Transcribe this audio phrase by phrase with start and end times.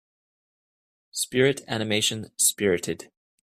[1.11, 3.11] Spirit animation Spirited.